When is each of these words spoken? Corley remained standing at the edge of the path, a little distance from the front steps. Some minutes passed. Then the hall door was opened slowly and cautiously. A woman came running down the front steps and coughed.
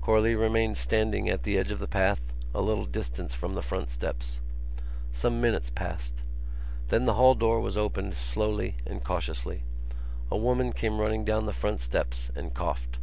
Corley 0.00 0.34
remained 0.34 0.76
standing 0.76 1.28
at 1.28 1.44
the 1.44 1.56
edge 1.56 1.70
of 1.70 1.78
the 1.78 1.86
path, 1.86 2.20
a 2.52 2.60
little 2.60 2.86
distance 2.86 3.34
from 3.34 3.54
the 3.54 3.62
front 3.62 3.88
steps. 3.88 4.40
Some 5.12 5.40
minutes 5.40 5.70
passed. 5.70 6.22
Then 6.88 7.04
the 7.04 7.14
hall 7.14 7.36
door 7.36 7.60
was 7.60 7.76
opened 7.76 8.14
slowly 8.14 8.78
and 8.84 9.04
cautiously. 9.04 9.62
A 10.28 10.36
woman 10.36 10.72
came 10.72 10.98
running 10.98 11.24
down 11.24 11.46
the 11.46 11.52
front 11.52 11.80
steps 11.80 12.32
and 12.34 12.52
coughed. 12.52 12.98